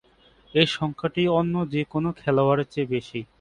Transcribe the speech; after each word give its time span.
এ 0.53 0.63
সংখ্যাটি 0.71 1.23
অন্য 1.37 1.55
যে-কোন 1.73 2.05
খেলোয়াড়ের 2.19 2.67
চেয়ে 2.71 2.91
বেশি। 2.93 3.19